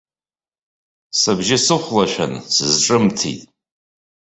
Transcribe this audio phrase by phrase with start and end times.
[1.19, 3.41] Сыбжьы сыхәлашәан, сызҿымҭит.